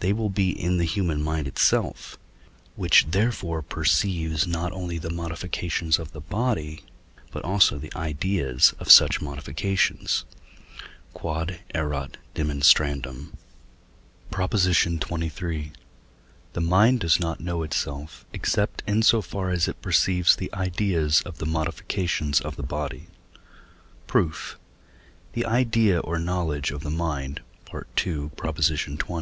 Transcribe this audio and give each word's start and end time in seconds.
they 0.00 0.10
will 0.10 0.30
be 0.30 0.58
in 0.58 0.78
the 0.78 0.86
human 0.86 1.22
mind 1.22 1.46
itself, 1.46 2.16
which 2.76 3.04
therefore 3.10 3.60
perceives 3.60 4.46
not 4.46 4.72
only 4.72 4.96
the 4.96 5.10
modifications 5.10 5.98
of 5.98 6.12
the 6.12 6.20
body, 6.22 6.82
but 7.30 7.44
also 7.44 7.76
the 7.76 7.92
ideas 7.94 8.74
of 8.80 8.90
such 8.90 9.20
modifications. 9.20 10.24
Q.E.D. 11.14 11.56
PROP. 11.74 12.16
XXIII. 14.56 15.72
The 16.54 16.60
mind 16.62 17.00
does 17.00 17.20
not 17.20 17.40
know 17.40 17.62
itself, 17.62 18.24
except 18.32 18.82
in 18.86 19.02
so 19.02 19.20
far 19.20 19.50
as 19.50 19.68
it 19.68 19.82
perceives 19.82 20.36
the 20.36 20.50
ideas 20.54 21.20
of 21.26 21.36
the 21.36 21.44
modifications 21.44 22.40
of 22.40 22.56
the 22.56 22.62
body. 22.62 23.08
Proof. 24.06 24.56
The 25.34 25.44
idea 25.44 25.98
or 26.00 26.18
knowledge 26.18 26.70
of 26.70 26.82
the 26.82 26.88
mind 26.88 27.42
(II. 27.70 27.82
xx.) 27.82 29.06